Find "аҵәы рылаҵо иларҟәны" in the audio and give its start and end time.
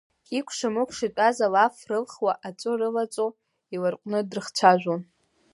2.47-4.19